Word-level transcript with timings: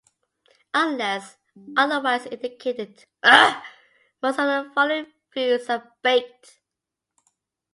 Unless 0.73 1.37
otherwise 1.77 2.25
indicated, 2.25 3.05
most 3.23 4.39
of 4.39 4.47
the 4.47 4.71
following 4.73 5.05
foods 5.31 5.69
are 5.69 5.93
baked. 6.01 6.59